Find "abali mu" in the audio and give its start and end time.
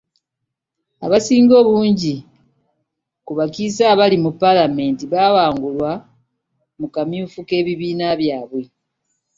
3.93-4.31